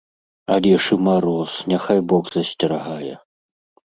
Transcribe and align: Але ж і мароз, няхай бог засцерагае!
Але 0.53 0.71
ж 0.85 0.95
і 0.95 1.03
мароз, 1.07 1.51
няхай 1.73 1.99
бог 2.13 2.23
засцерагае! 2.37 3.13